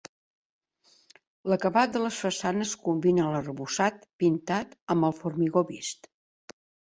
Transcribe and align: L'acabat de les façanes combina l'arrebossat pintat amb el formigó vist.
L'acabat 1.51 1.93
de 1.97 2.01
les 2.03 2.17
façanes 2.25 2.71
combina 2.87 3.27
l'arrebossat 3.35 4.01
pintat 4.25 4.75
amb 4.95 5.09
el 5.11 5.15
formigó 5.21 5.65
vist. 5.75 6.11